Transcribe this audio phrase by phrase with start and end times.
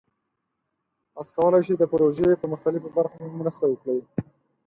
[1.13, 3.99] تاسو کولی شئ د پروژې په مختلفو برخو کې مرسته وکړئ.